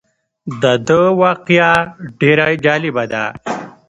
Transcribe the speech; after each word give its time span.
دده 0.61 1.01
واقعه 1.21 1.73
ډېره 2.19 2.45
جالبه 2.63 3.03
ده. 3.11 3.23